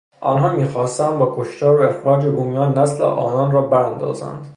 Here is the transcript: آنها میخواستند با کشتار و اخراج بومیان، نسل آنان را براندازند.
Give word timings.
آنها 0.21 0.49
میخواستند 0.55 1.19
با 1.19 1.33
کشتار 1.37 1.81
و 1.81 1.83
اخراج 1.89 2.25
بومیان، 2.25 2.77
نسل 2.79 3.03
آنان 3.03 3.51
را 3.51 3.61
براندازند. 3.61 4.45